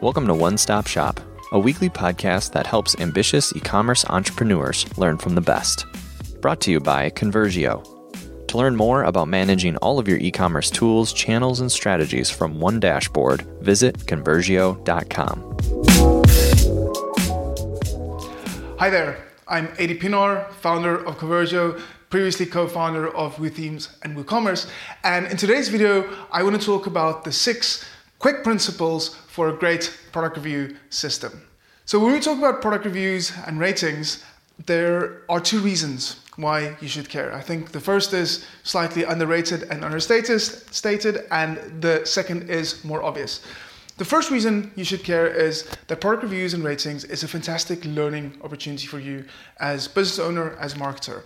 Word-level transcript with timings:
Welcome 0.00 0.26
to 0.28 0.34
One 0.34 0.56
Stop 0.56 0.86
Shop, 0.86 1.20
a 1.52 1.58
weekly 1.58 1.88
podcast 1.90 2.52
that 2.52 2.66
helps 2.66 2.94
ambitious 3.00 3.54
e 3.56 3.60
commerce 3.60 4.04
entrepreneurs 4.04 4.86
learn 4.98 5.18
from 5.18 5.34
the 5.34 5.40
best. 5.40 5.84
Brought 6.40 6.60
to 6.62 6.70
you 6.70 6.80
by 6.80 7.10
Conversio. 7.10 7.82
To 8.48 8.56
learn 8.58 8.76
more 8.76 9.02
about 9.02 9.26
managing 9.28 9.76
all 9.78 9.98
of 9.98 10.06
your 10.06 10.18
e 10.18 10.30
commerce 10.30 10.70
tools, 10.70 11.12
channels, 11.12 11.60
and 11.60 11.72
strategies 11.72 12.30
from 12.30 12.60
one 12.60 12.78
dashboard, 12.78 13.42
visit 13.62 13.98
Conversio.com. 13.98 15.56
Hi 18.78 18.90
there, 18.90 19.24
I'm 19.48 19.68
Adii 19.68 19.98
Pienaar, 19.98 20.52
founder 20.52 21.04
of 21.04 21.18
Conversio, 21.18 21.80
previously 22.10 22.46
co-founder 22.46 23.14
of 23.16 23.36
WooThemes 23.36 23.96
and 24.02 24.16
WooCommerce. 24.16 24.68
And 25.04 25.26
in 25.26 25.36
today's 25.36 25.68
video, 25.68 26.08
I 26.30 26.42
want 26.42 26.58
to 26.60 26.64
talk 26.64 26.86
about 26.86 27.24
the 27.24 27.32
six 27.32 27.84
quick 28.18 28.42
principles 28.42 29.14
for 29.28 29.48
a 29.48 29.52
great 29.52 29.92
product 30.12 30.36
review 30.36 30.76
system. 30.90 31.42
So 31.84 31.98
when 31.98 32.12
we 32.12 32.20
talk 32.20 32.38
about 32.38 32.62
product 32.62 32.84
reviews 32.84 33.32
and 33.46 33.58
ratings, 33.58 34.24
there 34.64 35.22
are 35.28 35.40
two 35.40 35.60
reasons 35.60 36.20
why 36.36 36.76
you 36.80 36.88
should 36.88 37.08
care. 37.08 37.32
I 37.34 37.40
think 37.40 37.72
the 37.72 37.80
first 37.80 38.12
is 38.12 38.46
slightly 38.62 39.04
underrated 39.04 39.64
and 39.64 39.84
understated, 39.84 40.40
stated, 40.40 41.24
and 41.30 41.58
the 41.80 42.04
second 42.04 42.50
is 42.50 42.84
more 42.84 43.02
obvious. 43.02 43.40
The 43.98 44.04
first 44.04 44.30
reason 44.30 44.70
you 44.76 44.84
should 44.84 45.04
care 45.04 45.26
is 45.26 45.66
that 45.86 46.00
product 46.02 46.22
reviews 46.22 46.52
and 46.52 46.62
ratings 46.62 47.04
is 47.04 47.22
a 47.22 47.28
fantastic 47.28 47.82
learning 47.84 48.38
opportunity 48.42 48.86
for 48.86 48.98
you 48.98 49.24
as 49.58 49.88
business 49.88 50.18
owner, 50.18 50.56
as 50.60 50.74
marketer. 50.74 51.22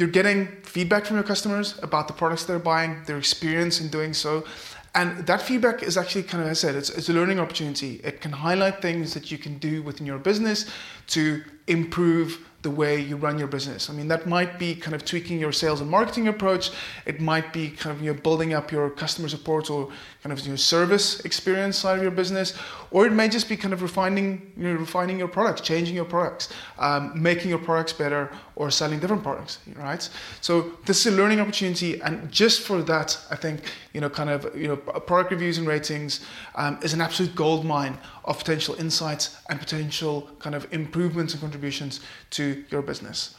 You're 0.00 0.08
getting 0.08 0.46
feedback 0.62 1.04
from 1.04 1.16
your 1.16 1.24
customers 1.24 1.78
about 1.82 2.08
the 2.08 2.14
products 2.14 2.46
they're 2.46 2.58
buying, 2.58 3.02
their 3.04 3.18
experience 3.18 3.82
in 3.82 3.88
doing 3.88 4.14
so. 4.14 4.46
And 4.94 5.26
that 5.26 5.42
feedback 5.42 5.82
is 5.82 5.98
actually 5.98 6.22
kind 6.22 6.42
of, 6.42 6.48
as 6.48 6.64
I 6.64 6.68
said, 6.68 6.74
it's, 6.74 6.88
it's 6.88 7.10
a 7.10 7.12
learning 7.12 7.38
opportunity. 7.38 8.00
It 8.02 8.22
can 8.22 8.32
highlight 8.32 8.80
things 8.80 9.12
that 9.12 9.30
you 9.30 9.36
can 9.36 9.58
do 9.58 9.82
within 9.82 10.06
your 10.06 10.16
business 10.16 10.70
to 11.08 11.44
improve 11.66 12.48
the 12.62 12.70
way 12.70 13.00
you 13.00 13.16
run 13.16 13.38
your 13.38 13.48
business. 13.48 13.88
I 13.88 13.94
mean, 13.94 14.08
that 14.08 14.26
might 14.26 14.58
be 14.58 14.74
kind 14.74 14.94
of 14.94 15.04
tweaking 15.04 15.40
your 15.40 15.52
sales 15.52 15.80
and 15.80 15.90
marketing 15.90 16.28
approach. 16.28 16.70
It 17.06 17.20
might 17.20 17.52
be 17.52 17.70
kind 17.70 17.96
of 17.96 18.02
you 18.02 18.12
know 18.12 18.20
building 18.20 18.52
up 18.52 18.70
your 18.70 18.90
customer 18.90 19.28
support 19.28 19.70
or 19.70 19.90
kind 20.22 20.32
of 20.32 20.46
your 20.46 20.58
service 20.58 21.20
experience 21.20 21.78
side 21.78 21.96
of 21.96 22.02
your 22.02 22.10
business, 22.10 22.54
or 22.90 23.06
it 23.06 23.12
may 23.12 23.28
just 23.28 23.48
be 23.48 23.56
kind 23.56 23.72
of 23.72 23.80
refining 23.80 24.52
you 24.56 24.64
know 24.64 24.74
refining 24.74 25.18
your 25.18 25.28
products, 25.28 25.62
changing 25.62 25.94
your 25.94 26.04
products, 26.04 26.52
um, 26.78 27.12
making 27.14 27.48
your 27.48 27.58
products 27.58 27.94
better, 27.94 28.30
or 28.56 28.70
selling 28.70 28.98
different 29.00 29.22
products. 29.22 29.58
Right. 29.76 30.06
So 30.42 30.72
this 30.84 31.06
is 31.06 31.14
a 31.14 31.16
learning 31.16 31.40
opportunity, 31.40 32.00
and 32.02 32.30
just 32.30 32.60
for 32.60 32.82
that, 32.82 33.18
I 33.30 33.36
think 33.36 33.62
you 33.94 34.02
know 34.02 34.10
kind 34.10 34.28
of 34.28 34.54
you 34.54 34.68
know 34.68 34.76
product 34.76 35.30
reviews 35.30 35.56
and 35.56 35.66
ratings 35.66 36.20
um, 36.56 36.78
is 36.82 36.92
an 36.92 37.00
absolute 37.00 37.34
gold 37.34 37.64
mine 37.64 37.96
of 38.24 38.38
potential 38.38 38.74
insights 38.74 39.38
and 39.48 39.58
potential 39.58 40.28
kind 40.38 40.54
of 40.54 40.70
improvements 40.72 41.32
and 41.32 41.40
contributions 41.40 42.00
to 42.30 42.49
your 42.70 42.82
business. 42.82 43.34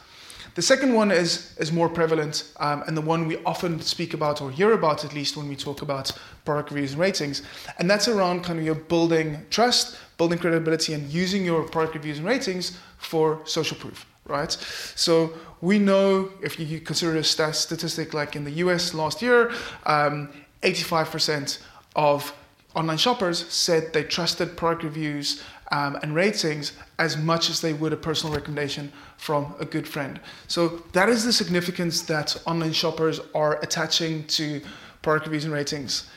The 0.54 0.62
second 0.62 0.92
one 0.92 1.10
is, 1.10 1.56
is 1.58 1.72
more 1.72 1.88
prevalent 1.88 2.52
um, 2.60 2.82
and 2.86 2.94
the 2.94 3.00
one 3.00 3.26
we 3.26 3.38
often 3.44 3.80
speak 3.80 4.12
about 4.12 4.42
or 4.42 4.50
hear 4.50 4.72
about 4.72 5.02
at 5.04 5.14
least 5.14 5.36
when 5.36 5.48
we 5.48 5.56
talk 5.56 5.80
about 5.80 6.12
product 6.44 6.70
reviews 6.70 6.92
and 6.92 7.00
ratings. 7.00 7.42
And 7.78 7.90
that's 7.90 8.06
around 8.06 8.44
kind 8.44 8.58
of 8.58 8.64
your 8.64 8.74
building 8.74 9.46
trust, 9.48 9.96
building 10.18 10.38
credibility, 10.38 10.92
and 10.92 11.10
using 11.10 11.44
your 11.44 11.62
product 11.62 11.94
reviews 11.94 12.18
and 12.18 12.26
ratings 12.26 12.78
for 12.98 13.40
social 13.44 13.78
proof, 13.78 14.04
right? 14.26 14.52
So 14.94 15.32
we 15.62 15.78
know 15.78 16.28
if 16.42 16.60
you 16.60 16.80
consider 16.80 17.16
a 17.16 17.24
statistic 17.24 18.12
like 18.12 18.36
in 18.36 18.44
the 18.44 18.52
US 18.66 18.92
last 18.92 19.22
year, 19.22 19.52
um, 19.86 20.28
85% 20.62 21.60
of 21.96 22.34
online 22.74 22.98
shoppers 22.98 23.46
said 23.52 23.92
they 23.92 24.04
trusted 24.04 24.56
product 24.56 24.84
reviews 24.84 25.42
um, 25.70 25.98
and 26.02 26.14
ratings 26.14 26.72
as 26.98 27.16
much 27.16 27.48
as 27.48 27.60
they 27.60 27.72
would 27.72 27.92
a 27.92 27.96
personal 27.96 28.34
recommendation 28.34 28.92
from 29.16 29.54
a 29.58 29.64
good 29.64 29.88
friend. 29.88 30.20
So 30.46 30.82
that 30.92 31.08
is 31.08 31.24
the 31.24 31.32
significance 31.32 32.02
that 32.02 32.40
online 32.46 32.72
shoppers 32.72 33.20
are 33.34 33.58
attaching 33.62 34.24
to 34.28 34.60
product 35.00 35.26
reviews 35.26 35.44
and 35.44 35.52
ratings. 35.52 36.10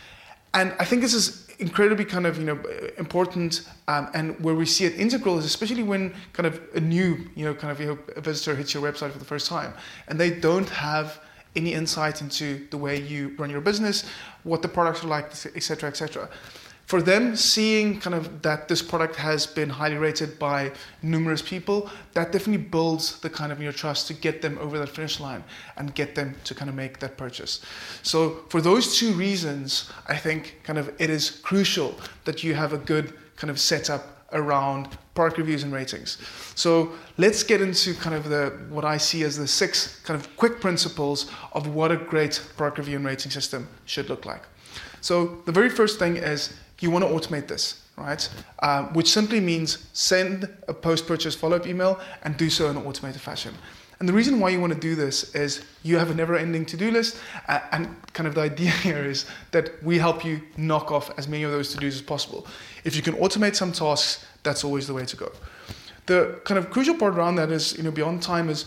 And 0.53 0.73
I 0.79 0.85
think 0.85 1.01
this 1.01 1.13
is 1.13 1.45
incredibly 1.59 2.03
kind 2.03 2.25
of 2.25 2.38
you 2.38 2.43
know 2.43 2.59
important 2.97 3.61
um, 3.87 4.09
and 4.13 4.37
where 4.43 4.55
we 4.55 4.66
see 4.66 4.83
it 4.83 4.93
integral 4.99 5.37
is 5.37 5.45
especially 5.45 5.83
when 5.83 6.13
kind 6.33 6.45
of 6.47 6.61
a 6.75 6.81
new 6.81 7.17
you 7.33 7.45
know 7.45 7.53
kind 7.53 7.72
of 7.72 7.79
you 7.79 7.87
know, 7.87 7.97
a 8.17 8.22
visitor 8.22 8.53
hits 8.55 8.73
your 8.73 8.83
website 8.83 9.11
for 9.11 9.19
the 9.19 9.25
first 9.25 9.47
time 9.47 9.73
and 10.09 10.19
they 10.19 10.29
don't 10.29 10.69
have 10.69 11.22
any 11.55 11.73
insight 11.73 12.21
into 12.21 12.67
the 12.69 12.77
way 12.77 13.01
you 13.01 13.35
run 13.38 13.49
your 13.49 13.61
business, 13.61 14.05
what 14.43 14.61
the 14.61 14.67
products 14.67 15.03
are 15.03 15.07
like, 15.07 15.25
etc., 15.55 15.89
etc. 15.89 16.29
For 16.85 17.01
them, 17.01 17.35
seeing 17.35 17.99
kind 17.99 18.16
of 18.16 18.43
that 18.43 18.67
this 18.67 18.83
product 18.83 19.16
has 19.16 19.47
been 19.47 19.69
highly 19.69 19.95
rated 19.95 20.38
by 20.38 20.71
numerous 21.01 21.41
people, 21.41 21.89
that 22.13 22.31
definitely 22.31 22.63
builds 22.63 23.19
the 23.21 23.29
kind 23.29 23.51
of 23.51 23.59
your 23.59 23.71
trust 23.71 24.05
to 24.07 24.13
get 24.13 24.43
them 24.43 24.59
over 24.59 24.77
that 24.77 24.89
finish 24.89 25.19
line 25.19 25.43
and 25.77 25.95
get 25.95 26.13
them 26.13 26.35
to 26.43 26.53
kind 26.53 26.69
of 26.69 26.75
make 26.75 26.99
that 26.99 27.17
purchase. 27.17 27.61
So 28.03 28.43
for 28.49 28.61
those 28.61 28.99
two 28.99 29.13
reasons, 29.13 29.91
I 30.07 30.16
think 30.16 30.59
kind 30.63 30.77
of 30.77 30.93
it 30.99 31.09
is 31.09 31.31
crucial 31.31 31.95
that 32.25 32.43
you 32.43 32.53
have 32.53 32.72
a 32.72 32.77
good 32.77 33.13
kind 33.35 33.49
of 33.49 33.59
setup 33.59 34.14
around 34.35 34.90
product 35.16 35.38
reviews 35.38 35.63
and 35.63 35.73
ratings. 35.73 36.18
So 36.56 36.91
let's 37.18 37.41
get 37.41 37.62
into 37.62 37.94
kind 37.96 38.16
of 38.16 38.29
the 38.29 38.51
what 38.69 38.85
I 38.85 38.97
see 38.97 39.23
as 39.23 39.38
the 39.38 39.47
six 39.47 40.00
kind 40.01 40.19
of 40.19 40.35
quick 40.35 40.62
principles 40.62 41.31
of 41.53 41.68
what 41.68 41.91
a 41.91 41.97
great 41.97 42.41
product 42.57 42.78
review 42.78 42.97
and 42.97 43.06
rating 43.06 43.31
system 43.31 43.68
should 43.85 44.09
look 44.09 44.25
like. 44.25 44.44
So 45.01 45.41
the 45.46 45.51
very 45.51 45.69
first 45.69 46.00
thing 46.00 46.18
is 46.18 46.53
you 46.81 46.91
want 46.91 47.06
to 47.06 47.09
automate 47.09 47.47
this, 47.47 47.81
right? 47.97 48.29
Um, 48.59 48.94
which 48.94 49.09
simply 49.12 49.40
means 49.40 49.88
send 49.94 50.50
a 50.67 50.73
post-purchase 50.73 51.35
follow-up 51.35 51.66
email 51.66 52.00
and 52.23 52.35
do 52.38 52.50
so 52.50 52.69
in 52.69 52.78
an 52.78 52.85
automated 52.85 53.22
fashion. 53.22 53.53
And 54.00 54.09
the 54.09 54.13
reason 54.13 54.39
why 54.39 54.50
you 54.50 54.59
want 54.59 54.73
to 54.73 54.79
do 54.79 54.95
this 54.95 55.33
is 55.35 55.63
you 55.83 55.97
have 55.97 56.11
a 56.11 56.13
never 56.13 56.35
ending 56.35 56.66
to 56.66 56.78
do 56.78 56.91
list. 56.91 57.17
Uh, 57.47 57.59
and 57.72 57.95
kind 58.13 58.28
of 58.28 58.35
the 58.35 58.41
idea 58.41 58.69
here 58.88 59.06
is 59.06 59.25
that 59.51 59.81
we 59.83 59.97
help 59.97 60.25
you 60.25 60.41
knock 60.57 60.91
off 60.91 61.17
as 61.17 61.28
many 61.28 61.44
of 61.44 61.51
those 61.51 61.73
to 61.73 61.78
dos 61.78 61.95
as 61.95 62.01
possible. 62.01 62.45
If 62.84 62.95
you 62.95 63.01
can 63.01 63.13
automate 63.16 63.55
some 63.55 63.72
tasks, 63.72 64.25
that's 64.44 64.63
always 64.63 64.88
the 64.88 64.94
way 64.94 65.05
to 65.05 65.16
go. 65.16 65.31
The 66.05 66.39
kind 66.44 66.57
of 66.57 66.69
crucial 66.69 66.95
part 66.95 67.16
around 67.16 67.35
that 67.35 67.51
is, 67.51 67.75
you 67.78 67.84
know, 67.84 67.91
beyond 67.91 68.22
time 68.22 68.50
is 68.50 68.66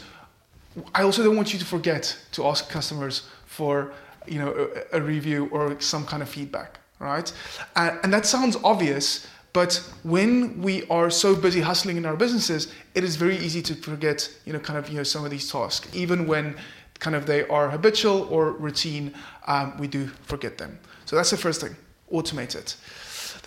I 0.95 1.03
also 1.03 1.23
don't 1.23 1.37
want 1.37 1.53
you 1.53 1.59
to 1.59 1.65
forget 1.65 2.17
to 2.33 2.47
ask 2.47 2.69
customers 2.69 3.29
for, 3.47 3.93
you 4.27 4.39
know, 4.39 4.71
a, 4.93 4.99
a 4.99 5.01
review 5.01 5.49
or 5.53 5.81
some 5.81 6.05
kind 6.05 6.23
of 6.23 6.29
feedback, 6.29 6.79
right? 6.99 7.33
Uh, 7.77 7.97
and 8.03 8.13
that 8.13 8.27
sounds 8.27 8.57
obvious, 8.65 9.27
but 9.53 9.83
when 10.03 10.63
we 10.63 10.87
are 10.89 11.11
so 11.11 11.35
busy 11.35 11.61
hustling 11.61 11.97
in 11.97 12.05
our 12.05 12.17
businesses, 12.17 12.73
it 12.95 13.03
is 13.03 13.17
very 13.17 13.37
easy 13.39 13.63
to 13.63 13.75
forget, 13.75 14.31
you 14.45 14.53
know, 14.53 14.59
kind 14.59 14.79
of, 14.79 14.89
you 14.89 14.97
know, 14.97 15.03
some 15.03 15.25
of 15.25 15.31
these 15.31 15.51
tasks. 15.51 15.89
Even 15.95 16.27
when 16.27 16.57
kind 16.99 17.17
of 17.17 17.27
they 17.27 17.47
are 17.49 17.71
habitual 17.71 18.29
or 18.31 18.53
routine, 18.53 19.15
um, 19.47 19.77
we 19.79 19.87
do 19.87 20.07
forget 20.23 20.59
them. 20.59 20.79
So 21.07 21.17
that's 21.17 21.31
the 21.31 21.37
first 21.37 21.61
thing, 21.61 21.77
automate 22.13 22.55
it. 22.55 22.77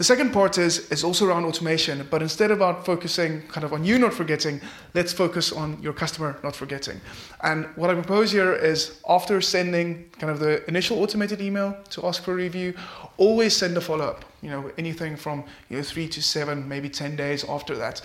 The 0.01 0.05
second 0.05 0.33
part 0.33 0.57
is, 0.57 0.89
is 0.91 1.03
also 1.03 1.27
around 1.27 1.45
automation, 1.45 2.07
but 2.09 2.23
instead 2.23 2.49
about 2.49 2.87
focusing 2.87 3.43
kind 3.43 3.63
of 3.63 3.71
on 3.71 3.85
you 3.85 3.99
not 3.99 4.15
forgetting, 4.15 4.59
let's 4.95 5.13
focus 5.13 5.51
on 5.51 5.79
your 5.79 5.93
customer 5.93 6.39
not 6.43 6.55
forgetting. 6.55 6.99
And 7.43 7.67
what 7.75 7.91
I 7.91 7.93
propose 7.93 8.31
here 8.31 8.51
is 8.51 8.99
after 9.07 9.39
sending 9.41 10.09
kind 10.17 10.31
of 10.31 10.39
the 10.39 10.67
initial 10.67 11.03
automated 11.03 11.39
email 11.39 11.77
to 11.91 12.07
ask 12.07 12.23
for 12.23 12.31
a 12.31 12.35
review, 12.35 12.73
always 13.17 13.55
send 13.55 13.77
a 13.77 13.81
follow-up. 13.81 14.25
You 14.41 14.49
know, 14.49 14.71
anything 14.79 15.15
from 15.15 15.43
you 15.69 15.77
know 15.77 15.83
three 15.83 16.07
to 16.07 16.23
seven, 16.23 16.67
maybe 16.67 16.89
ten 16.89 17.15
days 17.15 17.43
after 17.47 17.77
that 17.77 18.01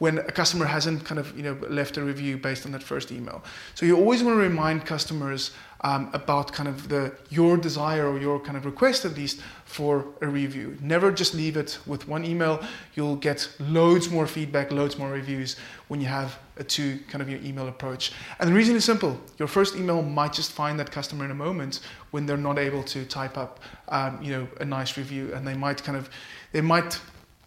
when 0.00 0.18
a 0.18 0.32
customer 0.32 0.64
hasn't 0.64 1.04
kind 1.04 1.18
of 1.18 1.36
you 1.36 1.42
know 1.42 1.56
left 1.68 1.96
a 1.98 2.02
review 2.02 2.38
based 2.38 2.66
on 2.66 2.72
that 2.72 2.82
first 2.82 3.12
email. 3.12 3.44
So 3.74 3.86
you 3.86 3.96
always 3.96 4.22
want 4.24 4.36
to 4.36 4.40
remind 4.40 4.86
customers 4.86 5.52
um, 5.82 6.10
about 6.14 6.52
kind 6.52 6.68
of 6.68 6.88
the 6.88 7.12
your 7.28 7.58
desire 7.58 8.06
or 8.06 8.18
your 8.18 8.40
kind 8.40 8.56
of 8.56 8.64
request 8.64 9.04
at 9.04 9.14
least 9.14 9.40
for 9.66 10.06
a 10.22 10.26
review. 10.26 10.76
Never 10.80 11.12
just 11.12 11.34
leave 11.34 11.56
it 11.56 11.78
with 11.86 12.08
one 12.08 12.24
email. 12.24 12.64
You'll 12.94 13.16
get 13.16 13.48
loads 13.58 14.08
more 14.08 14.26
feedback, 14.26 14.72
loads 14.72 14.98
more 14.98 15.10
reviews 15.10 15.56
when 15.88 16.00
you 16.00 16.06
have 16.06 16.38
a 16.56 16.64
two 16.64 16.98
kind 17.08 17.20
of 17.20 17.28
your 17.28 17.40
email 17.40 17.68
approach. 17.68 18.12
And 18.38 18.48
the 18.48 18.54
reason 18.54 18.76
is 18.76 18.84
simple. 18.86 19.20
Your 19.38 19.48
first 19.48 19.76
email 19.76 20.00
might 20.00 20.32
just 20.32 20.52
find 20.52 20.80
that 20.80 20.90
customer 20.90 21.26
in 21.26 21.30
a 21.30 21.34
moment 21.46 21.80
when 22.10 22.24
they're 22.24 22.38
not 22.38 22.58
able 22.58 22.82
to 22.84 23.04
type 23.04 23.36
up 23.36 23.60
um, 23.88 24.18
you 24.22 24.32
know 24.32 24.48
a 24.60 24.64
nice 24.64 24.96
review 24.96 25.34
and 25.34 25.46
they 25.46 25.54
might 25.54 25.84
kind 25.84 25.98
of 25.98 26.08
they 26.52 26.62
might 26.62 26.98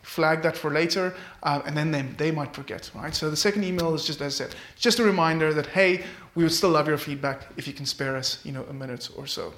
flag 0.04 0.42
that 0.44 0.56
for 0.56 0.70
later, 0.70 1.16
uh, 1.42 1.62
and 1.66 1.76
then 1.76 1.92
they, 1.92 2.02
they 2.02 2.32
might 2.32 2.54
forget, 2.54 2.92
right? 2.94 3.16
So 3.16 3.30
the 3.30 3.38
second 3.38 3.64
email 3.64 3.96
is 3.96 4.06
just, 4.06 4.22
as 4.22 4.40
I 4.40 4.46
said, 4.46 4.56
just 4.76 5.00
a 5.00 5.04
reminder 5.04 5.54
that, 5.54 5.68
hey, 5.68 6.04
we 6.36 6.44
would 6.44 6.52
still 6.52 6.70
love 6.70 6.88
your 6.88 6.98
feedback 6.98 7.48
if 7.58 7.68
you 7.68 7.74
can 7.74 7.86
spare 7.86 8.16
us, 8.16 8.40
you 8.46 8.52
know, 8.52 8.64
a 8.70 8.74
minute 8.74 9.10
or 9.18 9.26
so. 9.26 9.54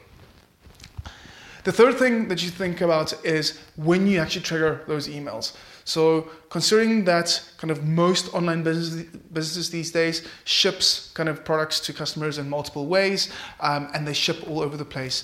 The 1.64 1.72
third 1.72 1.98
thing 1.98 2.28
that 2.28 2.44
you 2.44 2.52
think 2.52 2.82
about 2.82 3.26
is 3.26 3.60
when 3.76 4.06
you 4.06 4.20
actually 4.20 4.44
trigger 4.44 4.84
those 4.88 5.08
emails. 5.08 5.56
So 5.84 6.30
considering 6.50 7.06
that 7.06 7.42
kind 7.58 7.72
of 7.72 7.84
most 7.84 8.32
online 8.36 8.62
business, 8.62 9.08
businesses 9.34 9.72
these 9.72 9.92
days 9.92 10.28
ships 10.44 11.12
kind 11.16 11.28
of 11.28 11.44
products 11.44 11.80
to 11.82 11.94
customers 11.94 12.38
in 12.38 12.48
multiple 12.48 12.86
ways, 12.86 13.32
um, 13.62 13.90
and 13.96 14.08
they 14.08 14.14
ship 14.14 14.48
all 14.48 14.62
over 14.62 14.78
the 14.78 14.86
place 14.86 15.24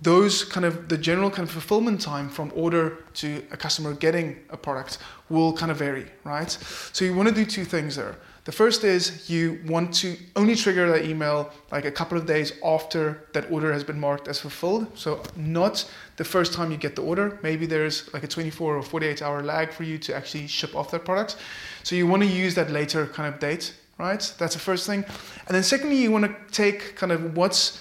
those 0.00 0.44
kind 0.44 0.64
of 0.64 0.88
the 0.88 0.96
general 0.96 1.30
kind 1.30 1.48
of 1.48 1.52
fulfillment 1.52 2.00
time 2.00 2.28
from 2.28 2.52
order 2.54 2.98
to 3.14 3.42
a 3.50 3.56
customer 3.56 3.94
getting 3.94 4.38
a 4.50 4.56
product 4.56 4.98
will 5.28 5.52
kind 5.52 5.70
of 5.72 5.78
vary, 5.78 6.06
right? 6.24 6.50
So 6.92 7.04
you 7.04 7.14
want 7.14 7.28
to 7.28 7.34
do 7.34 7.44
two 7.44 7.64
things 7.64 7.96
there. 7.96 8.16
The 8.44 8.52
first 8.52 8.82
is 8.82 9.28
you 9.28 9.60
want 9.66 9.92
to 9.96 10.16
only 10.34 10.56
trigger 10.56 10.90
that 10.90 11.04
email 11.04 11.50
like 11.70 11.84
a 11.84 11.90
couple 11.90 12.16
of 12.16 12.24
days 12.24 12.54
after 12.64 13.26
that 13.34 13.50
order 13.50 13.72
has 13.74 13.84
been 13.84 14.00
marked 14.00 14.26
as 14.26 14.40
fulfilled. 14.40 14.86
So 14.96 15.22
not 15.36 15.84
the 16.16 16.24
first 16.24 16.54
time 16.54 16.70
you 16.70 16.78
get 16.78 16.96
the 16.96 17.02
order. 17.02 17.38
Maybe 17.42 17.66
there's 17.66 18.10
like 18.14 18.22
a 18.22 18.26
24 18.26 18.76
or 18.76 18.82
48 18.82 19.20
hour 19.20 19.42
lag 19.42 19.70
for 19.70 19.82
you 19.82 19.98
to 19.98 20.16
actually 20.16 20.46
ship 20.46 20.74
off 20.74 20.90
that 20.92 21.04
product. 21.04 21.36
So 21.82 21.94
you 21.94 22.06
want 22.06 22.22
to 22.22 22.28
use 22.28 22.54
that 22.54 22.70
later 22.70 23.06
kind 23.08 23.32
of 23.32 23.38
date, 23.38 23.74
right? 23.98 24.32
That's 24.38 24.54
the 24.54 24.60
first 24.60 24.86
thing. 24.86 25.04
And 25.46 25.54
then 25.54 25.62
secondly, 25.62 25.96
you 25.96 26.10
want 26.10 26.24
to 26.24 26.34
take 26.50 26.96
kind 26.96 27.12
of 27.12 27.36
what's 27.36 27.78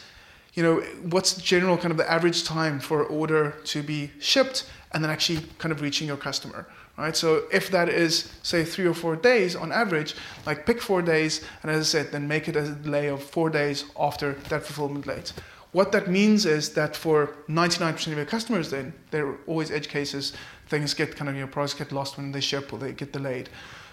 you 0.57 0.63
know, 0.63 0.81
what's 1.13 1.33
the 1.33 1.42
general 1.42 1.77
kind 1.77 1.92
of 1.92 1.98
the 1.98 2.12
average 2.12 2.44
time 2.44 2.80
for 2.80 3.06
order 3.06 3.51
to 3.63 3.83
be 3.83 4.12
shipped 4.19 4.69
and 4.92 5.04
then 5.04 5.12
actually 5.12 5.39
kind 5.59 5.71
of 5.71 5.81
reaching 5.81 6.07
your 6.07 6.18
customer 6.18 6.68
right? 6.98 7.15
So 7.15 7.44
if 7.51 7.69
that 7.69 7.89
is 7.89 8.33
say 8.44 8.65
three 8.65 8.88
or 8.88 8.94
four 8.94 9.15
days 9.15 9.56
on 9.56 9.71
average, 9.71 10.15
like 10.45 10.65
pick 10.65 10.81
four 10.81 11.01
days, 11.01 11.45
and 11.62 11.71
as 11.71 11.80
I 11.80 11.83
said, 11.83 12.12
then 12.12 12.27
make 12.27 12.48
it 12.48 12.56
a 12.56 12.71
delay 12.71 13.07
of 13.07 13.24
four 13.24 13.50
days 13.50 13.86
after 14.00 14.33
that 14.50 14.63
fulfillment 14.63 15.06
date. 15.06 15.31
What 15.74 15.92
that 15.92 16.07
means 16.07 16.45
is 16.45 16.74
that 16.74 16.95
for 16.95 17.36
99% 17.50 18.07
of 18.07 18.18
your 18.18 18.25
customers, 18.25 18.71
then 18.71 18.94
there 19.12 19.27
are 19.27 19.38
always 19.45 19.69
edge 19.69 19.89
cases. 19.89 20.33
Things 20.69 20.94
get 20.94 21.15
kind 21.15 21.30
of 21.30 21.36
your 21.36 21.48
products 21.48 21.75
get 21.75 21.92
lost 21.92 22.18
when 22.18 22.31
they 22.31 22.42
ship 22.42 22.74
or 22.74 22.80
they 22.80 22.94
get 22.94 23.13
delayed. 23.13 23.50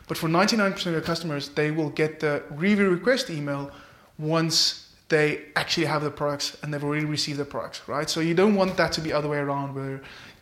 But 0.07 0.17
for 0.17 0.29
99% 0.29 0.87
of 0.87 0.93
your 0.93 1.01
customers, 1.01 1.51
they 1.51 1.71
will 1.71 1.91
get 1.91 2.21
the 2.21 2.43
review 2.51 2.89
request 2.89 3.29
email 3.29 3.71
once 4.19 4.84
they 5.09 5.47
actually 5.57 5.87
have 5.87 6.03
the 6.03 6.11
products 6.11 6.57
and 6.63 6.73
they've 6.73 6.83
already 6.83 7.05
received 7.05 7.39
the 7.39 7.45
products, 7.45 7.83
right? 7.87 8.09
So 8.09 8.21
you 8.21 8.35
don't 8.35 8.55
want 8.55 8.77
that 8.77 8.93
to 8.93 9.01
be 9.01 9.13
other 9.13 9.29
way 9.29 9.39
around 9.39 9.75
where 9.75 10.01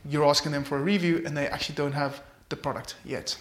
you're 0.08 0.24
asking 0.24 0.52
them 0.52 0.64
for 0.64 0.78
a 0.78 0.82
review 0.82 1.22
and 1.26 1.36
they 1.36 1.46
actually 1.48 1.74
don't 1.74 1.92
have 1.92 2.22
the 2.48 2.56
product 2.56 2.96
yet. 3.04 3.36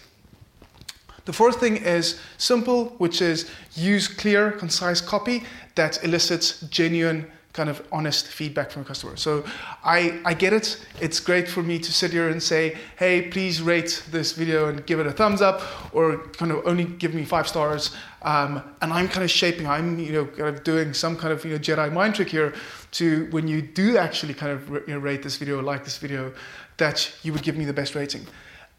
The 1.24 1.32
fourth 1.32 1.60
thing 1.60 1.76
is 1.76 2.20
simple, 2.38 2.86
which 2.98 3.22
is 3.22 3.48
use 3.74 4.08
clear, 4.08 4.50
concise 4.50 5.00
copy 5.00 5.44
that 5.76 6.02
elicits 6.02 6.62
genuine, 6.62 7.30
kind 7.52 7.68
of 7.68 7.86
honest 7.92 8.28
feedback 8.28 8.70
from 8.70 8.82
a 8.82 8.84
customer. 8.84 9.16
So 9.16 9.44
I, 9.84 10.20
I 10.24 10.34
get 10.34 10.52
it. 10.52 10.84
It's 11.00 11.20
great 11.20 11.48
for 11.48 11.62
me 11.62 11.78
to 11.78 11.92
sit 11.92 12.10
here 12.10 12.28
and 12.30 12.42
say, 12.42 12.78
hey, 12.96 13.28
please 13.28 13.60
rate 13.60 14.02
this 14.10 14.32
video 14.32 14.68
and 14.68 14.84
give 14.86 15.00
it 15.00 15.06
a 15.06 15.12
thumbs 15.12 15.42
up, 15.42 15.62
or 15.94 16.18
kind 16.28 16.50
of 16.50 16.66
only 16.66 16.84
give 16.84 17.14
me 17.14 17.24
five 17.24 17.46
stars. 17.46 17.94
Um, 18.22 18.62
and 18.80 18.92
I'm 18.92 19.08
kind 19.08 19.24
of 19.24 19.30
shaping, 19.30 19.66
I'm 19.66 19.98
you 19.98 20.12
know 20.12 20.26
kind 20.26 20.48
of 20.56 20.64
doing 20.64 20.94
some 20.94 21.16
kind 21.16 21.32
of 21.32 21.44
you 21.44 21.52
know 21.52 21.58
Jedi 21.58 21.92
mind 21.92 22.14
trick 22.14 22.28
here 22.28 22.54
to 22.92 23.26
when 23.30 23.48
you 23.48 23.60
do 23.60 23.98
actually 23.98 24.34
kind 24.34 24.52
of 24.52 24.70
you 24.70 24.94
know, 24.94 24.98
rate 24.98 25.22
this 25.22 25.36
video, 25.36 25.60
like 25.60 25.84
this 25.84 25.98
video, 25.98 26.32
that 26.76 27.12
you 27.22 27.32
would 27.32 27.42
give 27.42 27.56
me 27.56 27.64
the 27.64 27.72
best 27.72 27.94
rating. 27.94 28.26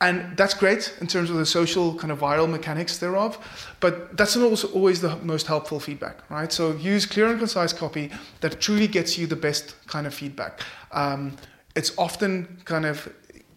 And 0.01 0.35
that's 0.35 0.53
great 0.53 0.93
in 0.99 1.07
terms 1.07 1.29
of 1.29 1.37
the 1.37 1.45
social 1.45 1.95
kind 1.95 2.11
of 2.11 2.19
viral 2.19 2.49
mechanics 2.49 2.97
thereof, 2.97 3.37
but 3.79 4.17
that's 4.17 4.35
not 4.35 4.63
always 4.73 4.99
the 4.99 5.15
most 5.17 5.47
helpful 5.47 5.79
feedback, 5.79 6.29
right? 6.29 6.51
So 6.51 6.73
use 6.73 7.05
clear 7.05 7.27
and 7.27 7.39
concise 7.39 7.71
copy 7.71 8.11
that 8.41 8.59
truly 8.59 8.87
gets 8.87 9.17
you 9.17 9.27
the 9.27 9.37
best 9.37 9.75
kind 9.87 10.05
of 10.05 10.13
feedback. 10.13 10.59
Um, 10.91 11.37
it's 11.75 11.97
often 11.97 12.61
kind 12.65 12.85
of 12.85 13.07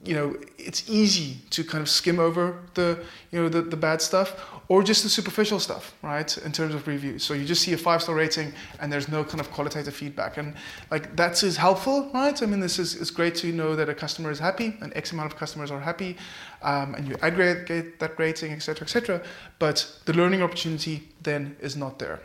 you 0.07 0.15
know, 0.15 0.37
it's 0.59 0.89
easy 0.89 1.39
to 1.51 1.65
kind 1.65 1.83
of 1.83 1.89
skim 1.89 2.19
over 2.19 2.63
the, 2.75 2.99
you 3.33 3.41
know, 3.41 3.49
the, 3.49 3.63
the 3.63 3.77
bad 3.77 4.01
stuff 4.01 4.41
or 4.69 4.83
just 4.83 5.03
the 5.03 5.09
superficial 5.09 5.59
stuff, 5.61 5.95
right? 6.03 6.37
In 6.39 6.53
terms 6.53 6.75
of 6.75 6.87
reviews. 6.87 7.25
So 7.25 7.35
you 7.35 7.45
just 7.45 7.63
see 7.63 7.73
a 7.73 7.79
five 7.79 8.03
star 8.03 8.15
rating 8.15 8.53
and 8.81 8.93
there's 8.93 9.09
no 9.09 9.25
kind 9.25 9.41
of 9.41 9.51
qualitative 9.51 9.95
feedback. 9.95 10.37
And 10.37 10.55
like 10.91 11.17
that's 11.17 11.43
is 11.43 11.57
helpful, 11.57 12.11
right? 12.15 12.41
I 12.41 12.47
mean, 12.47 12.61
this 12.61 12.79
is 12.79 12.95
it's 13.01 13.11
great 13.11 13.35
to 13.37 13.53
know 13.53 13.75
that 13.77 13.89
a 13.89 13.95
customer 13.95 14.31
is 14.31 14.39
happy 14.39 14.77
and 14.81 14.97
X 14.97 15.13
amount 15.13 15.33
of 15.33 15.39
customers 15.39 15.71
are 15.71 15.81
happy 15.81 16.17
um, 16.63 16.95
and 16.95 17.09
you 17.09 17.17
aggregate 17.23 17.99
that 17.99 18.19
rating, 18.19 18.53
etc., 18.53 18.83
etc. 18.83 19.23
But 19.59 20.01
the 20.05 20.13
learning 20.13 20.43
opportunity 20.43 21.09
then 21.23 21.57
is 21.61 21.77
not 21.77 21.99
there. 21.99 22.21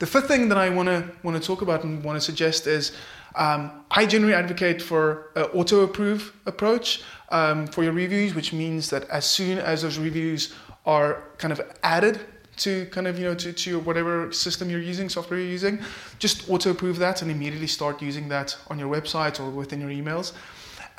The 0.00 0.06
fifth 0.06 0.26
thing 0.26 0.48
that 0.48 0.58
I 0.58 0.70
want 0.70 0.88
to 0.88 1.08
want 1.22 1.40
to 1.40 1.46
talk 1.46 1.62
about 1.62 1.84
and 1.84 2.02
want 2.02 2.16
to 2.16 2.20
suggest 2.20 2.66
is 2.66 2.92
um, 3.36 3.84
I 3.90 4.06
generally 4.06 4.34
advocate 4.34 4.80
for 4.80 5.30
an 5.34 5.44
auto 5.54 5.80
approve 5.80 6.32
approach 6.46 7.02
um, 7.30 7.66
for 7.66 7.82
your 7.82 7.92
reviews, 7.92 8.34
which 8.34 8.52
means 8.52 8.90
that 8.90 9.08
as 9.10 9.24
soon 9.24 9.58
as 9.58 9.82
those 9.82 9.98
reviews 9.98 10.54
are 10.86 11.24
kind 11.38 11.52
of 11.52 11.60
added 11.82 12.20
to 12.56 12.86
kind 12.86 13.06
of 13.06 13.18
you 13.18 13.24
know 13.24 13.34
to, 13.34 13.52
to 13.52 13.70
your 13.70 13.80
whatever 13.80 14.30
system 14.30 14.70
you're 14.70 14.80
using 14.80 15.08
software 15.08 15.40
you're 15.40 15.48
using 15.48 15.80
just 16.20 16.48
auto 16.48 16.70
approve 16.70 16.98
that 16.98 17.20
and 17.20 17.30
immediately 17.30 17.66
start 17.66 18.00
using 18.00 18.28
that 18.28 18.56
on 18.68 18.78
your 18.78 18.88
website 18.88 19.40
or 19.40 19.50
within 19.50 19.80
your 19.80 19.90
emails. 19.90 20.32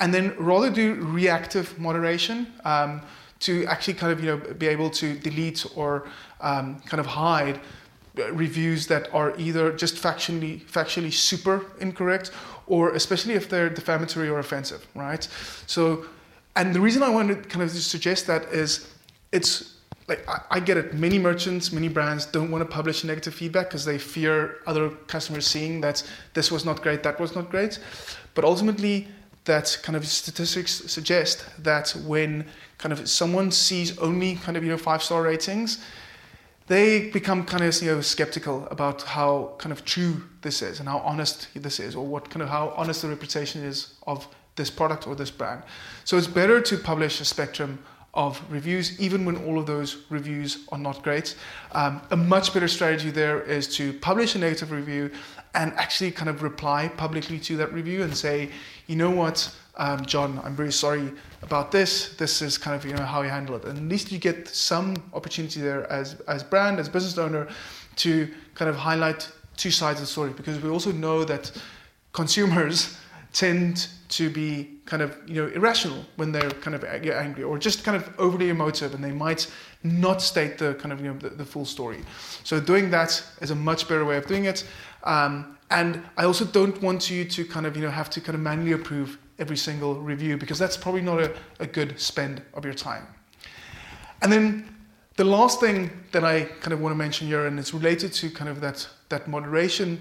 And 0.00 0.12
then 0.12 0.34
rather 0.38 0.70
do 0.70 0.94
reactive 0.96 1.78
moderation 1.78 2.48
um, 2.64 3.00
to 3.40 3.64
actually 3.66 3.94
kind 3.94 4.12
of 4.12 4.22
you 4.22 4.30
know 4.32 4.54
be 4.54 4.66
able 4.66 4.90
to 4.90 5.14
delete 5.14 5.64
or 5.74 6.06
um, 6.40 6.80
kind 6.80 7.00
of 7.00 7.06
hide 7.06 7.60
Uh, 8.18 8.32
reviews 8.32 8.86
that 8.86 9.12
are 9.12 9.34
either 9.36 9.72
just 9.72 9.96
factually 9.96 10.62
factually 10.62 11.12
super 11.12 11.66
incorrect 11.80 12.30
or 12.66 12.94
especially 12.94 13.34
if 13.34 13.46
they're 13.50 13.68
defamatory 13.68 14.28
or 14.28 14.38
offensive 14.38 14.86
right? 14.94 15.28
So 15.66 16.06
and 16.54 16.74
the 16.74 16.80
reason 16.80 17.02
i 17.02 17.10
want 17.10 17.28
to 17.28 17.34
kind 17.50 17.62
of 17.62 17.70
suggest 17.70 18.26
that 18.26 18.44
is 18.44 18.90
it's 19.32 19.76
like 20.08 20.26
I, 20.26 20.40
I 20.52 20.60
get 20.60 20.76
it. 20.76 20.94
Many 20.94 21.18
merchants 21.18 21.72
many 21.72 21.88
brands 21.88 22.24
don't 22.26 22.50
want 22.50 22.62
to 22.62 22.70
publish 22.78 23.04
negative 23.04 23.34
feedback 23.34 23.66
because 23.68 23.84
they 23.84 23.98
fear 23.98 24.60
other 24.66 24.88
customers 25.08 25.46
seeing 25.46 25.82
that 25.82 26.02
this 26.32 26.50
was 26.50 26.64
not 26.64 26.82
great 26.82 27.02
that 27.02 27.20
was 27.20 27.34
not 27.34 27.50
great. 27.50 27.78
But 28.34 28.44
ultimately 28.44 29.08
that 29.44 29.78
kind 29.82 29.94
of 29.94 30.06
statistics 30.06 30.72
suggest 30.90 31.44
that 31.62 31.90
when 32.06 32.46
kind 32.78 32.92
of 32.92 33.08
someone 33.08 33.50
sees 33.50 33.98
only 33.98 34.36
kind 34.36 34.56
of 34.56 34.64
you 34.64 34.70
know 34.70 34.78
five 34.78 35.02
star 35.02 35.22
ratings 35.22 35.84
they 36.66 37.10
become 37.10 37.44
kind 37.44 37.62
of 37.62 37.82
you 37.82 37.94
know 37.94 38.00
skeptical 38.00 38.66
about 38.70 39.02
how 39.02 39.54
kind 39.58 39.72
of 39.72 39.84
true 39.84 40.22
this 40.42 40.62
is 40.62 40.80
and 40.80 40.88
how 40.88 40.98
honest 40.98 41.48
this 41.54 41.80
is, 41.80 41.94
or 41.94 42.06
what 42.06 42.28
kind 42.30 42.42
of 42.42 42.48
how 42.48 42.72
honest 42.76 43.02
the 43.02 43.08
reputation 43.08 43.62
is 43.62 43.94
of 44.06 44.26
this 44.56 44.70
product 44.70 45.06
or 45.06 45.14
this 45.14 45.30
brand. 45.30 45.62
So 46.04 46.16
it's 46.16 46.26
better 46.26 46.60
to 46.60 46.78
publish 46.78 47.20
a 47.20 47.24
spectrum 47.24 47.78
of 48.16 48.42
reviews, 48.50 48.98
even 48.98 49.26
when 49.26 49.36
all 49.44 49.58
of 49.58 49.66
those 49.66 50.04
reviews 50.08 50.66
are 50.72 50.78
not 50.78 51.02
great. 51.02 51.36
Um, 51.72 52.00
a 52.10 52.16
much 52.16 52.54
better 52.54 52.66
strategy 52.66 53.10
there 53.10 53.42
is 53.42 53.68
to 53.76 53.92
publish 53.92 54.34
a 54.34 54.38
negative 54.38 54.70
review 54.70 55.10
and 55.54 55.72
actually 55.74 56.10
kind 56.10 56.30
of 56.30 56.42
reply 56.42 56.88
publicly 56.88 57.38
to 57.40 57.58
that 57.58 57.72
review 57.74 58.02
and 58.02 58.16
say, 58.16 58.50
you 58.86 58.96
know 58.96 59.10
what, 59.10 59.54
um, 59.78 60.04
John, 60.06 60.40
I'm 60.42 60.56
very 60.56 60.72
sorry 60.72 61.12
about 61.42 61.70
this. 61.70 62.14
This 62.16 62.42
is 62.42 62.56
kind 62.58 62.74
of 62.74 62.84
you 62.88 62.96
know 62.96 63.04
how 63.04 63.22
you 63.22 63.28
handle 63.28 63.56
it. 63.56 63.64
And 63.64 63.78
at 63.78 63.84
least 63.84 64.10
you 64.10 64.18
get 64.18 64.48
some 64.48 64.96
opportunity 65.12 65.60
there 65.60 65.90
as 65.92 66.20
as 66.28 66.42
brand, 66.42 66.78
as 66.78 66.88
business 66.88 67.18
owner, 67.18 67.48
to 67.96 68.28
kind 68.54 68.68
of 68.68 68.76
highlight 68.76 69.30
two 69.56 69.70
sides 69.70 70.00
of 70.00 70.06
the 70.06 70.10
story 70.10 70.32
because 70.32 70.60
we 70.62 70.68
also 70.68 70.92
know 70.92 71.24
that 71.24 71.50
consumers 72.12 72.98
tend 73.32 73.88
to 74.08 74.30
be 74.30 74.70
kind 74.86 75.02
of 75.02 75.18
you 75.26 75.34
know 75.34 75.52
irrational 75.52 76.04
when 76.16 76.32
they're 76.32 76.50
kind 76.50 76.74
of 76.74 76.84
angry 76.84 77.42
or 77.42 77.58
just 77.58 77.84
kind 77.84 77.96
of 77.96 78.08
overly 78.18 78.50
emotive 78.50 78.94
and 78.94 79.02
they 79.02 79.10
might 79.10 79.50
not 79.82 80.22
state 80.22 80.58
the 80.58 80.74
kind 80.74 80.92
of 80.92 81.00
you 81.00 81.12
know 81.12 81.18
the, 81.18 81.28
the 81.30 81.44
full 81.44 81.64
story 81.64 81.98
so 82.44 82.60
doing 82.60 82.88
that 82.90 83.22
is 83.40 83.50
a 83.50 83.54
much 83.54 83.88
better 83.88 84.04
way 84.04 84.16
of 84.16 84.26
doing 84.26 84.44
it 84.44 84.64
um, 85.04 85.58
and 85.70 86.00
i 86.16 86.24
also 86.24 86.44
don't 86.44 86.80
want 86.80 87.10
you 87.10 87.24
to 87.24 87.44
kind 87.44 87.66
of 87.66 87.76
you 87.76 87.82
know 87.82 87.90
have 87.90 88.08
to 88.08 88.20
kind 88.20 88.36
of 88.36 88.40
manually 88.40 88.72
approve 88.72 89.18
every 89.38 89.56
single 89.56 89.94
review 89.96 90.36
because 90.36 90.58
that's 90.58 90.76
probably 90.76 91.02
not 91.02 91.20
a, 91.20 91.34
a 91.60 91.66
good 91.66 91.98
spend 92.00 92.42
of 92.54 92.64
your 92.64 92.74
time. 92.74 93.06
And 94.22 94.32
then 94.32 94.76
the 95.16 95.24
last 95.24 95.60
thing 95.60 95.90
that 96.12 96.24
I 96.24 96.44
kind 96.44 96.72
of 96.72 96.80
want 96.80 96.92
to 96.92 96.96
mention 96.96 97.26
here, 97.26 97.46
and 97.46 97.58
it's 97.58 97.72
related 97.72 98.12
to 98.14 98.30
kind 98.30 98.50
of 98.50 98.60
that, 98.60 98.88
that 99.08 99.28
moderation 99.28 100.00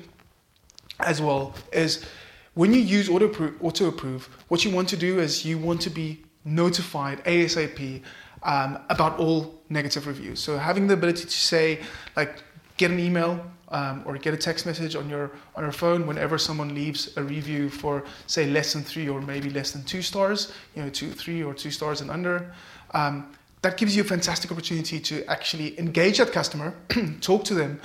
as 0.99 1.21
well, 1.21 1.53
is 1.71 2.05
when 2.53 2.73
you 2.73 2.79
use 2.79 3.09
auto, 3.09 3.53
auto 3.61 3.87
approve, 3.87 4.29
what 4.47 4.63
you 4.63 4.71
want 4.71 4.87
to 4.89 4.97
do 4.97 5.19
is 5.19 5.45
you 5.45 5.57
want 5.57 5.81
to 5.81 5.89
be 5.89 6.23
notified 6.45 7.23
ASAP 7.25 8.01
um, 8.43 8.79
about 8.89 9.19
all 9.19 9.61
negative 9.69 10.07
reviews. 10.07 10.39
So 10.39 10.57
having 10.57 10.87
the 10.87 10.93
ability 10.93 11.23
to 11.25 11.29
say, 11.29 11.81
like, 12.15 12.43
get 12.77 12.91
an 12.91 12.99
email 12.99 13.45
um, 13.69 14.03
or 14.05 14.17
get 14.17 14.33
a 14.33 14.37
text 14.37 14.65
message 14.65 14.95
on 14.95 15.09
your 15.09 15.31
on 15.55 15.63
your 15.63 15.71
phone 15.71 16.05
whenever 16.05 16.37
someone 16.37 16.75
leaves 16.75 17.15
a 17.17 17.23
review 17.23 17.69
for 17.69 18.03
say 18.27 18.45
less 18.47 18.73
than 18.73 18.83
three 18.83 19.09
or 19.09 19.21
maybe 19.21 19.49
less 19.49 19.71
than 19.71 19.83
two 19.83 20.01
stars, 20.01 20.53
you 20.75 20.83
know, 20.83 20.89
two, 20.89 21.11
three 21.11 21.43
or 21.43 21.53
two 21.53 21.71
stars 21.71 22.01
and 22.01 22.11
under. 22.11 22.53
Um, 22.91 23.35
that 23.61 23.77
gives 23.77 23.95
you 23.95 24.03
a 24.03 24.05
fantastic 24.05 24.51
opportunity 24.51 24.99
to 24.99 25.25
actually 25.25 25.79
engage 25.79 26.19
that 26.19 26.31
customer, 26.31 26.75
talk 27.21 27.43
to 27.45 27.55
them, 27.55 27.81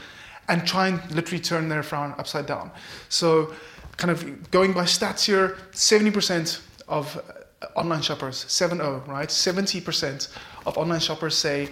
and 0.49 0.67
try 0.67 0.89
and 0.89 1.11
literally 1.11 1.43
turn 1.43 1.71
their 1.71 1.83
frown 1.83 2.15
upside 2.19 2.45
down. 2.45 2.71
So, 3.09 3.55
kind 3.97 4.11
of 4.11 4.51
going 4.51 4.75
by 4.75 4.85
stats 4.85 5.25
here, 5.25 5.57
70% 5.73 6.61
of 6.87 7.17
uh, 7.17 7.67
online 7.77 8.03
shoppers, 8.03 8.45
7-0, 8.45 9.07
right? 9.09 9.29
70% 9.29 10.29
of 10.67 10.77
online 10.77 11.01
shoppers 11.01 11.35
say 11.35 11.71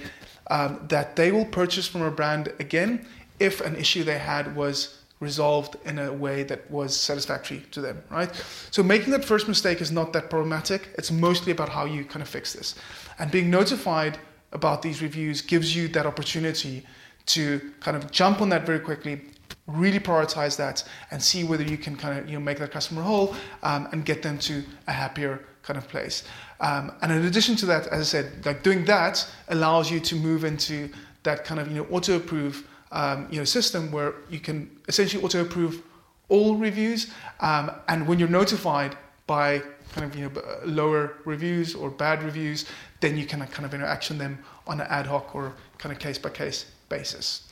um, 0.50 0.80
that 0.88 1.14
they 1.14 1.30
will 1.30 1.44
purchase 1.44 1.86
from 1.86 2.00
a 2.00 2.10
brand 2.10 2.52
again 2.60 3.06
if 3.40 3.60
an 3.60 3.76
issue 3.76 4.04
they 4.04 4.18
had 4.18 4.54
was 4.56 4.98
resolved 5.20 5.76
in 5.84 5.98
a 5.98 6.12
way 6.12 6.44
that 6.44 6.70
was 6.70 6.96
satisfactory 6.96 7.62
to 7.72 7.80
them, 7.80 8.02
right? 8.10 8.30
So 8.70 8.82
making 8.82 9.10
that 9.12 9.24
first 9.24 9.48
mistake 9.48 9.80
is 9.80 9.90
not 9.90 10.12
that 10.12 10.30
problematic. 10.30 10.90
It's 10.96 11.10
mostly 11.10 11.50
about 11.50 11.68
how 11.68 11.86
you 11.86 12.04
kind 12.04 12.22
of 12.22 12.28
fix 12.28 12.52
this. 12.52 12.76
And 13.18 13.30
being 13.30 13.50
notified 13.50 14.18
about 14.52 14.80
these 14.80 15.02
reviews 15.02 15.42
gives 15.42 15.74
you 15.74 15.88
that 15.88 16.06
opportunity 16.06 16.86
to 17.26 17.72
kind 17.80 17.96
of 17.96 18.10
jump 18.10 18.40
on 18.40 18.48
that 18.48 18.64
very 18.64 18.78
quickly, 18.78 19.20
really 19.66 19.98
prioritize 19.98 20.56
that, 20.56 20.84
and 21.10 21.22
see 21.22 21.44
whether 21.44 21.64
you 21.64 21.76
can 21.76 21.96
kind 21.96 22.18
of 22.18 22.26
you 22.26 22.38
know 22.38 22.44
make 22.44 22.58
that 22.58 22.70
customer 22.70 23.02
whole 23.02 23.34
um, 23.62 23.88
and 23.92 24.04
get 24.04 24.22
them 24.22 24.38
to 24.38 24.62
a 24.86 24.92
happier 24.92 25.44
kind 25.62 25.76
of 25.76 25.86
place. 25.88 26.24
Um, 26.60 26.92
and 27.02 27.12
in 27.12 27.26
addition 27.26 27.54
to 27.56 27.66
that, 27.66 27.86
as 27.88 28.00
I 28.00 28.04
said, 28.04 28.46
like 28.46 28.62
doing 28.62 28.84
that 28.86 29.28
allows 29.48 29.90
you 29.90 30.00
to 30.00 30.16
move 30.16 30.44
into 30.44 30.88
that 31.24 31.44
kind 31.44 31.60
of 31.60 31.68
you 31.68 31.74
know 31.74 31.86
auto 31.90 32.16
approve 32.16 32.66
um, 32.92 33.28
you 33.30 33.38
know 33.38 33.44
system 33.44 33.90
where 33.90 34.14
you 34.30 34.40
can 34.40 34.70
essentially 34.88 35.22
auto 35.22 35.42
approve 35.42 35.82
all 36.28 36.56
reviews, 36.56 37.10
um, 37.40 37.70
and 37.88 38.06
when 38.06 38.18
you're 38.18 38.28
notified 38.28 38.96
by 39.26 39.62
kind 39.94 40.10
of 40.10 40.16
you 40.16 40.28
know 40.28 40.42
lower 40.64 41.14
reviews 41.24 41.74
or 41.74 41.90
bad 41.90 42.22
reviews, 42.22 42.66
then 43.00 43.16
you 43.16 43.26
can 43.26 43.40
kind 43.46 43.64
of 43.64 43.72
you 43.72 43.78
know, 43.78 43.86
action 43.86 44.18
them 44.18 44.38
on 44.66 44.80
an 44.80 44.86
ad 44.90 45.06
hoc 45.06 45.34
or 45.34 45.54
kind 45.78 45.92
of 45.92 45.98
case 45.98 46.18
by 46.18 46.30
case 46.30 46.66
basis. 46.88 47.48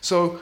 So 0.00 0.40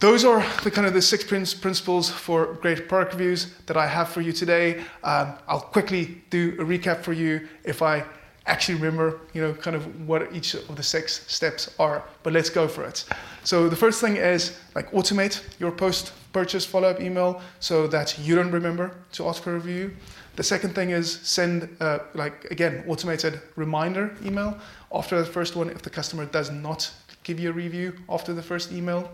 those 0.00 0.24
are 0.24 0.44
the 0.62 0.70
kind 0.70 0.86
of 0.86 0.94
the 0.94 1.02
six 1.02 1.24
principles 1.24 2.08
for 2.08 2.54
great 2.54 2.88
product 2.88 3.12
reviews 3.12 3.54
that 3.66 3.76
I 3.76 3.86
have 3.86 4.08
for 4.08 4.22
you 4.22 4.32
today. 4.32 4.82
Um, 5.04 5.34
I'll 5.46 5.60
quickly 5.60 6.22
do 6.30 6.56
a 6.58 6.64
recap 6.64 7.02
for 7.02 7.12
you 7.12 7.48
if 7.64 7.82
I 7.82 8.04
actually 8.50 8.74
remember, 8.74 9.20
you 9.32 9.40
know, 9.42 9.54
kind 9.54 9.76
of 9.76 10.08
what 10.08 10.34
each 10.34 10.54
of 10.54 10.74
the 10.76 10.82
six 10.82 11.24
steps 11.26 11.74
are. 11.78 12.02
But 12.22 12.32
let's 12.32 12.50
go 12.50 12.68
for 12.68 12.84
it. 12.84 13.04
So 13.44 13.68
the 13.68 13.76
first 13.76 14.00
thing 14.00 14.16
is 14.16 14.58
like 14.74 14.90
automate 14.92 15.42
your 15.60 15.72
post-purchase 15.72 16.66
follow-up 16.66 17.00
email 17.00 17.40
so 17.60 17.86
that 17.86 18.18
you 18.18 18.34
don't 18.34 18.50
remember 18.50 18.96
to 19.12 19.28
ask 19.28 19.42
for 19.42 19.52
a 19.52 19.54
review. 19.54 19.96
The 20.36 20.42
second 20.42 20.74
thing 20.74 20.90
is 20.90 21.20
send, 21.22 21.68
uh, 21.80 22.00
like 22.14 22.44
again, 22.50 22.84
automated 22.88 23.40
reminder 23.56 24.14
email 24.24 24.58
after 24.92 25.18
the 25.18 25.26
first 25.26 25.56
one 25.56 25.70
if 25.70 25.82
the 25.82 25.90
customer 25.90 26.26
does 26.26 26.50
not 26.50 26.92
give 27.22 27.38
you 27.38 27.50
a 27.50 27.52
review 27.52 27.94
after 28.08 28.32
the 28.32 28.42
first 28.42 28.72
email. 28.72 29.10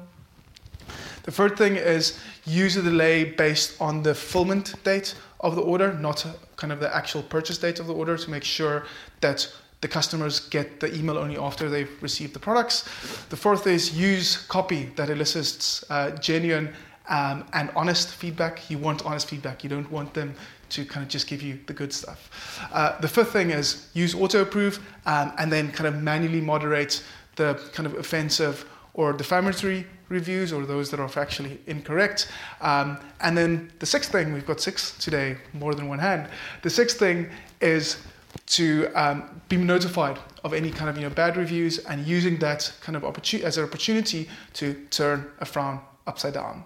The 1.26 1.32
third 1.32 1.58
thing 1.58 1.76
is 1.76 2.18
use 2.46 2.76
a 2.76 2.82
delay 2.82 3.24
based 3.24 3.80
on 3.80 4.02
the 4.02 4.14
fulfillment 4.14 4.74
date 4.84 5.14
of 5.40 5.56
the 5.56 5.62
order, 5.62 5.92
not 5.94 6.24
kind 6.56 6.72
of 6.72 6.80
the 6.80 6.94
actual 6.94 7.22
purchase 7.22 7.58
date 7.58 7.80
of 7.80 7.88
the 7.88 7.94
order 7.94 8.16
to 8.16 8.30
make 8.30 8.44
sure 8.44 8.84
that 9.20 9.52
the 9.80 9.88
customers 9.88 10.40
get 10.40 10.80
the 10.80 10.94
email 10.94 11.18
only 11.18 11.36
after 11.36 11.68
they've 11.68 12.00
received 12.00 12.32
the 12.32 12.38
products. 12.38 12.82
The 13.28 13.36
fourth 13.36 13.66
is 13.66 13.98
use 13.98 14.36
copy 14.46 14.86
that 14.96 15.10
elicits 15.10 15.84
uh, 15.90 16.12
genuine 16.12 16.72
um, 17.08 17.44
and 17.52 17.70
honest 17.76 18.14
feedback. 18.14 18.70
You 18.70 18.78
want 18.78 19.04
honest 19.04 19.28
feedback. 19.28 19.64
You 19.64 19.70
don't 19.70 19.90
want 19.90 20.14
them 20.14 20.34
to 20.70 20.84
kind 20.84 21.04
of 21.04 21.08
just 21.08 21.26
give 21.26 21.42
you 21.42 21.58
the 21.66 21.72
good 21.72 21.92
stuff. 21.92 22.60
Uh, 22.72 22.98
the 23.00 23.08
fifth 23.08 23.32
thing 23.32 23.50
is 23.50 23.88
use 23.94 24.14
auto 24.14 24.42
approve 24.42 24.78
um, 25.06 25.32
and 25.38 25.52
then 25.52 25.72
kind 25.72 25.88
of 25.88 26.02
manually 26.02 26.40
moderate 26.40 27.02
the 27.36 27.54
kind 27.72 27.86
of 27.86 27.94
offensive 27.94 28.64
or 28.96 29.12
defamatory 29.12 29.86
reviews 30.08 30.52
or 30.52 30.64
those 30.64 30.90
that 30.90 30.98
are 30.98 31.08
factually 31.08 31.58
incorrect. 31.66 32.28
Um, 32.60 32.98
and 33.20 33.36
then 33.36 33.70
the 33.78 33.86
sixth 33.86 34.10
thing, 34.10 34.32
we've 34.32 34.46
got 34.46 34.60
six 34.60 34.96
today, 34.98 35.36
more 35.52 35.74
than 35.74 35.88
one 35.88 35.98
hand. 35.98 36.28
The 36.62 36.70
sixth 36.70 36.98
thing 36.98 37.28
is 37.60 37.98
to 38.46 38.88
um, 38.94 39.40
be 39.48 39.56
notified 39.56 40.18
of 40.44 40.54
any 40.54 40.70
kind 40.70 40.88
of 40.88 40.96
you 40.96 41.02
know 41.02 41.14
bad 41.14 41.36
reviews 41.36 41.78
and 41.78 42.06
using 42.06 42.38
that 42.38 42.72
kind 42.80 42.96
of 42.96 43.04
opportunity 43.04 43.44
as 43.46 43.58
an 43.58 43.64
opportunity 43.64 44.28
to 44.54 44.74
turn 44.90 45.26
a 45.40 45.44
frown 45.44 45.80
upside 46.06 46.34
down. 46.34 46.64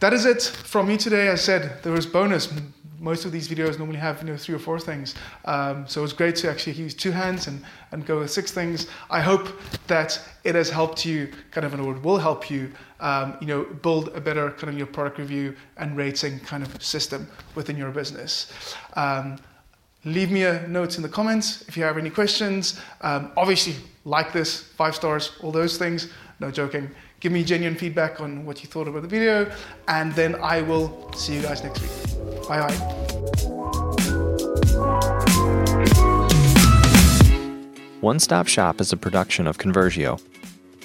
That 0.00 0.12
is 0.12 0.26
it 0.26 0.42
from 0.42 0.88
me 0.88 0.96
today. 0.96 1.30
I 1.30 1.36
said 1.36 1.82
there 1.82 1.92
was 1.92 2.06
bonus 2.06 2.48
most 3.04 3.26
of 3.26 3.32
these 3.32 3.48
videos 3.48 3.78
normally 3.78 3.98
have 3.98 4.22
you 4.22 4.28
know 4.28 4.36
three 4.36 4.54
or 4.54 4.58
four 4.58 4.80
things. 4.80 5.14
Um, 5.44 5.86
so 5.86 6.02
it's 6.02 6.14
great 6.14 6.36
to 6.36 6.50
actually 6.50 6.72
use 6.72 6.94
two 6.94 7.10
hands 7.10 7.46
and, 7.46 7.62
and 7.92 8.06
go 8.06 8.20
with 8.20 8.30
six 8.30 8.50
things. 8.50 8.88
I 9.10 9.20
hope 9.20 9.46
that 9.86 10.18
it 10.42 10.54
has 10.54 10.70
helped 10.70 11.04
you 11.04 11.30
kind 11.50 11.66
of, 11.66 11.78
or 11.78 11.92
will 11.92 12.16
help 12.16 12.50
you, 12.50 12.72
um, 13.00 13.36
you 13.40 13.46
know, 13.46 13.64
build 13.64 14.08
a 14.16 14.20
better 14.20 14.50
kind 14.52 14.70
of 14.70 14.78
your 14.78 14.86
product 14.86 15.18
review 15.18 15.54
and 15.76 15.96
rating 15.96 16.40
kind 16.40 16.62
of 16.62 16.82
system 16.82 17.28
within 17.54 17.76
your 17.76 17.90
business. 17.90 18.50
Um, 18.94 19.38
leave 20.06 20.30
me 20.30 20.44
a 20.44 20.66
note 20.66 20.96
in 20.96 21.02
the 21.02 21.08
comments 21.08 21.68
if 21.68 21.76
you 21.76 21.82
have 21.84 21.98
any 21.98 22.10
questions. 22.10 22.80
Um, 23.02 23.32
obviously, 23.36 23.76
like 24.06 24.32
this, 24.32 24.62
five 24.62 24.94
stars, 24.94 25.32
all 25.42 25.52
those 25.52 25.76
things. 25.76 26.08
No 26.40 26.50
joking. 26.50 26.90
Give 27.20 27.32
me 27.32 27.44
genuine 27.44 27.76
feedback 27.76 28.20
on 28.20 28.44
what 28.44 28.62
you 28.62 28.68
thought 28.68 28.88
about 28.88 29.02
the 29.02 29.08
video, 29.08 29.50
and 29.88 30.12
then 30.14 30.34
I 30.36 30.62
will 30.62 31.12
see 31.14 31.34
you 31.36 31.42
guys 31.42 31.62
next 31.62 31.80
week. 31.80 32.48
Bye 32.48 32.66
bye. 32.66 33.84
One 38.00 38.18
Stop 38.18 38.48
Shop 38.48 38.80
is 38.80 38.92
a 38.92 38.98
production 38.98 39.46
of 39.46 39.56
Conversio. 39.56 40.20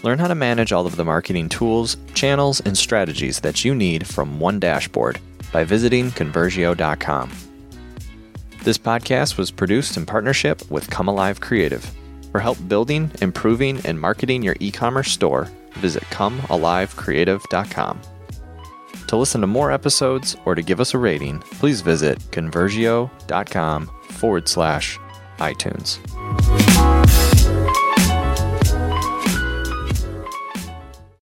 Learn 0.03 0.20
how 0.20 0.29
to 0.29 0.36
manage 0.36 0.72
all 0.72 0.86
of 0.86 0.96
the 0.96 1.03
marketing 1.03 1.50
tools, 1.50 1.98
channels, 2.13 2.62
and 2.62 2.77
strategies 2.77 3.41
that 3.41 3.65
you 3.65 3.75
need 3.75 4.08
from 4.08 4.39
one 4.39 4.60
dashboard 4.60 5.20
by 5.51 5.65
visiting 5.65 6.12
Conversio.com. 6.12 7.29
This 8.63 8.77
podcast 8.77 9.38
was 9.38 9.51
produced 9.51 9.98
in 9.98 10.06
partnership 10.06 10.70
with 10.72 10.89
Come 10.89 11.10
Alive 11.10 11.41
Creative. 11.41 11.86
For 12.31 12.39
help 12.39 12.57
building, 12.67 13.12
improving, 13.21 13.79
and 13.86 14.00
marketing 14.00 14.43
your 14.43 14.55
e 14.59 14.71
commerce 14.71 15.12
store, 15.12 15.50
visit 15.74 16.03
ComeAliveCreative.com. 16.03 18.01
To 19.07 19.17
listen 19.17 19.41
to 19.41 19.48
more 19.48 19.71
episodes 19.71 20.38
or 20.45 20.53
to 20.53 20.62
give 20.62 20.79
us 20.79 20.93
a 20.93 21.00
rating, 21.00 21.39
please 21.39 21.81
visit 21.81 22.19
conversio.com 22.31 23.88
forward 24.09 24.48
slash 24.48 25.00
iTunes. 25.39 26.00